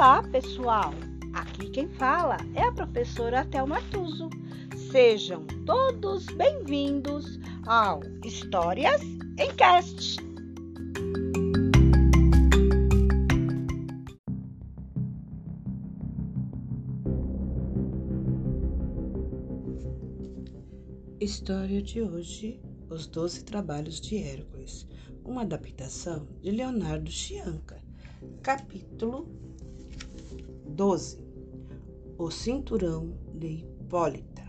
[0.00, 0.94] Olá, pessoal!
[1.34, 4.30] Aqui quem fala é a professora Thelma Tuso.
[4.90, 10.16] Sejam todos bem-vindos ao Histórias em Cast.
[21.20, 22.58] História de hoje:
[22.88, 24.88] Os Doze Trabalhos de Hércules,
[25.22, 27.78] uma adaptação de Leonardo Chianca.
[28.42, 29.49] Capítulo
[30.80, 31.18] 12
[32.16, 34.42] O Cinturão de Hipólita.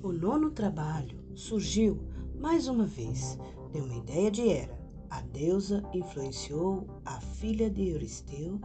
[0.00, 1.98] O nono trabalho surgiu
[2.38, 3.36] mais uma vez
[3.72, 4.78] de uma ideia de Hera.
[5.10, 8.60] A deusa influenciou a filha de Euristeu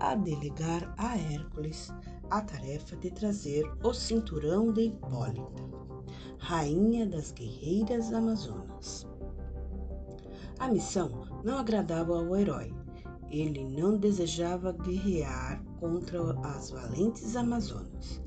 [0.00, 1.92] a delegar a Hércules
[2.30, 5.62] a tarefa de trazer o cinturão de Hipólita,
[6.38, 9.06] rainha das guerreiras amazonas.
[10.58, 11.10] A missão
[11.44, 12.72] não agradava ao herói.
[13.30, 18.22] Ele não desejava guerrear contra as valentes amazonas.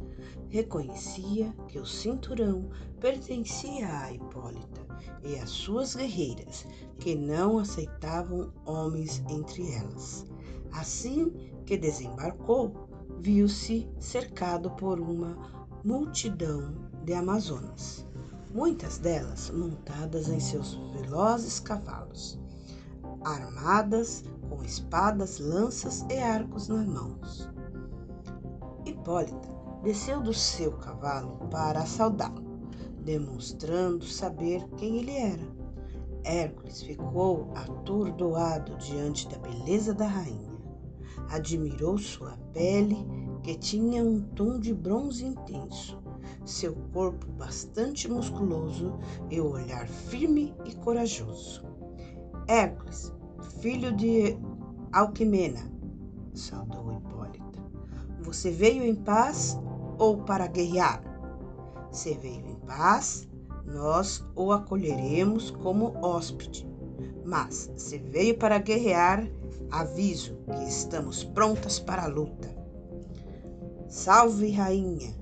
[0.50, 4.86] Reconhecia que o cinturão pertencia a Hipólita
[5.24, 6.68] e às suas guerreiras,
[7.00, 10.26] que não aceitavam homens entre elas.
[10.72, 11.32] Assim
[11.66, 12.88] que desembarcou,
[13.20, 15.38] viu-se cercado por uma
[15.84, 18.06] multidão de amazonas,
[18.54, 22.40] muitas delas montadas em seus velozes cavalos,
[23.24, 27.50] armadas com espadas, lanças e arcos nas mãos.
[28.86, 29.50] Hipólita
[29.82, 32.44] desceu do seu cavalo para saudá-lo,
[33.04, 35.62] demonstrando saber quem ele era.
[36.24, 40.52] Hércules ficou atordoado diante da beleza da rainha
[41.32, 42.98] Admirou sua pele,
[43.42, 45.98] que tinha um tom de bronze intenso,
[46.46, 49.00] seu corpo bastante musculoso
[49.30, 51.64] e o olhar firme e corajoso.
[52.48, 53.14] Hércules,
[53.62, 54.36] filho de
[54.92, 55.72] Alquimena,
[56.34, 57.64] saudou Hipólita.
[58.24, 59.58] Você veio em paz
[60.00, 61.04] ou para guerrear?
[61.92, 63.30] Se veio em paz,
[63.64, 66.68] nós o acolheremos como hóspede.
[67.24, 69.30] Mas se veio para guerrear,
[69.70, 72.54] Aviso que estamos prontas para a luta.
[73.88, 75.16] Salve, rainha!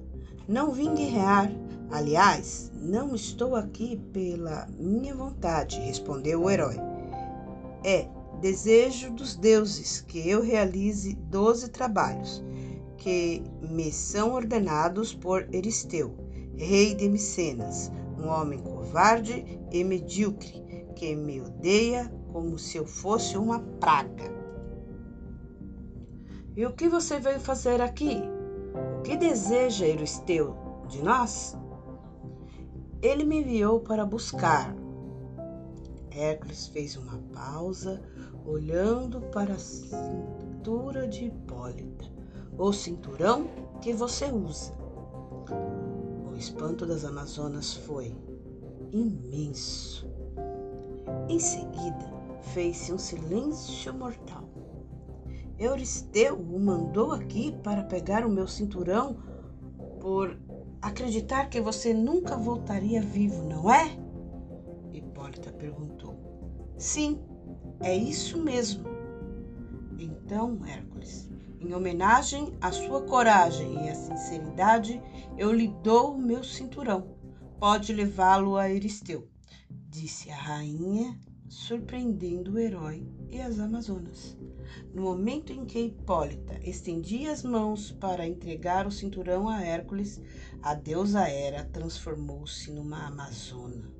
[0.47, 1.51] Não vim guerrear.
[1.91, 6.77] Aliás, não estou aqui pela minha vontade, respondeu o herói.
[7.83, 8.07] É
[8.39, 12.43] desejo dos deuses que eu realize doze trabalhos
[12.97, 16.15] que me são ordenados por Eristeu,
[16.55, 20.63] rei de Micenas, um homem covarde e medíocre
[20.95, 24.37] que me odeia como se eu fosse uma praga.
[26.55, 28.21] E o que você veio fazer aqui?
[28.99, 30.57] O que deseja Euristeu
[30.89, 31.57] de nós?
[33.01, 34.75] Ele me enviou para buscar.
[36.11, 38.01] Hércules fez uma pausa,
[38.45, 42.05] olhando para a cintura de Hipólita,
[42.57, 43.47] o cinturão
[43.81, 44.73] que você usa.
[46.31, 48.15] O espanto das Amazonas foi
[48.91, 50.07] imenso.
[51.27, 52.11] Em seguida,
[52.53, 54.43] fez-se um silêncio mortal.
[55.57, 59.17] Euristeu o mandou aqui para pegar o meu cinturão
[59.99, 60.37] por
[60.81, 63.97] acreditar que você nunca voltaria vivo, não é?
[64.93, 66.15] Hipólita perguntou.
[66.77, 67.19] Sim,
[67.81, 68.85] é isso mesmo.
[69.97, 71.29] Então, Hércules,
[71.59, 75.01] em homenagem à sua coragem e à sinceridade,
[75.37, 77.17] eu lhe dou o meu cinturão.
[77.59, 79.27] Pode levá-lo a Euristeu,
[79.89, 81.19] disse a rainha,
[81.49, 84.37] surpreendendo o herói e as Amazonas.
[84.93, 90.21] No momento em que Hipólita estendia as mãos para entregar o cinturão a Hércules,
[90.61, 93.91] a deusa Hera transformou-se numa amazona,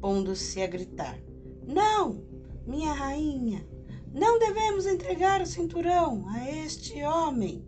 [0.00, 1.18] pondo-se a gritar:
[1.66, 2.22] Não,
[2.66, 3.66] minha rainha,
[4.12, 7.64] não devemos entregar o cinturão a este homem.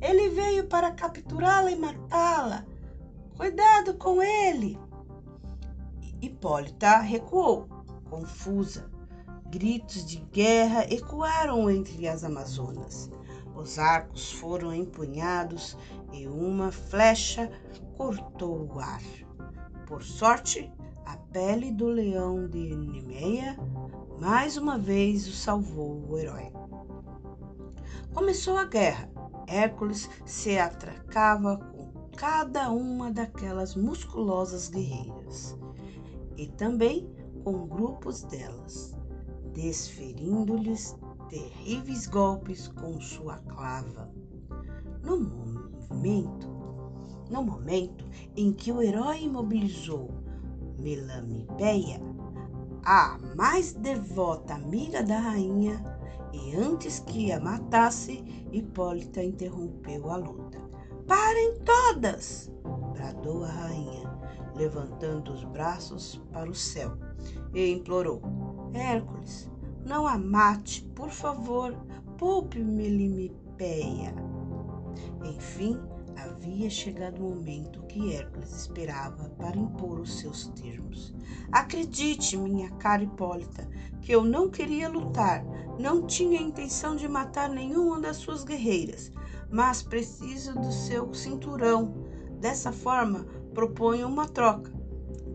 [0.00, 2.64] Ele veio para capturá-la e matá-la.
[3.36, 4.78] Cuidado com ele.
[6.20, 7.66] Hipólita recuou,
[8.08, 8.90] confusa,
[9.52, 13.10] Gritos de guerra ecoaram entre as Amazonas.
[13.54, 15.76] Os arcos foram empunhados
[16.10, 17.50] e uma flecha
[17.98, 19.02] cortou o ar.
[19.86, 20.72] Por sorte,
[21.04, 23.58] a pele do leão de Nemeia
[24.22, 26.52] mais uma vez o salvou o herói.
[28.14, 29.10] Começou a guerra.
[29.48, 35.58] Hércules se atracava com cada uma daquelas musculosas guerreiras
[36.36, 38.96] e também com grupos delas
[39.52, 40.96] desferindo-lhes
[41.28, 44.08] terríveis golpes com sua clava.
[45.02, 46.48] No momento,
[47.28, 50.22] no momento em que o herói imobilizou
[50.78, 52.00] Melamipeia,
[52.84, 55.82] a mais devota amiga da rainha,
[56.32, 60.58] E antes que a matasse, Hipólita interrompeu a luta.
[61.06, 62.50] Parem todas!
[62.92, 64.10] bradou a rainha,
[64.54, 66.96] levantando os braços para o céu,
[67.52, 68.22] e implorou:
[68.72, 69.50] Hércules,
[69.84, 71.76] não a mate, por favor,
[72.16, 74.14] poupe-me Limipeia.
[75.24, 75.78] Enfim,
[76.16, 81.14] havia chegado o momento que Hércules esperava para impor os seus termos.
[81.50, 83.68] Acredite, minha cara Hipólita,
[84.00, 85.44] que eu não queria lutar,
[85.78, 89.10] não tinha intenção de matar nenhuma das suas guerreiras,
[89.50, 91.94] mas preciso do seu cinturão.
[92.40, 93.24] Dessa forma,
[93.54, 94.72] proponho uma troca.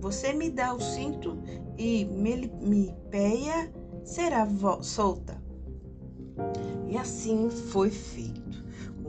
[0.01, 1.37] Você me dá o cinto
[1.77, 3.71] e Melipeia
[4.03, 4.47] será
[4.81, 5.41] solta.
[6.87, 8.46] E assim foi feito,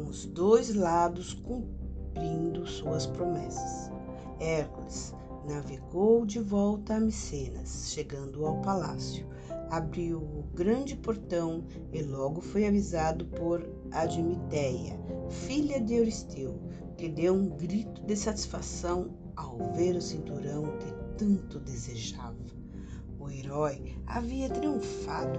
[0.09, 3.93] os dois lados cumprindo suas promessas.
[4.41, 5.15] Hércules
[5.47, 9.27] navegou de volta a Micenas, chegando ao palácio.
[9.71, 11.63] Abriu o grande portão
[11.93, 16.59] e logo foi avisado por Admiteia, filha de Euristeu,
[16.97, 22.35] que deu um grito de satisfação ao ver o cinturão que tanto desejava.
[23.21, 25.39] O herói havia triunfado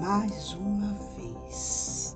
[0.00, 2.07] mais uma vez.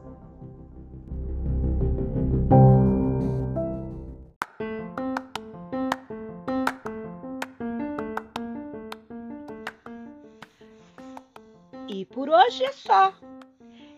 [12.53, 13.15] Hoje é só.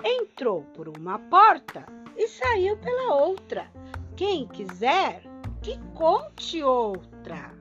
[0.04, 1.84] Entrou por uma porta
[2.16, 3.68] e saiu pela outra.
[4.16, 5.22] Quem quiser,
[5.60, 7.52] que conte outra.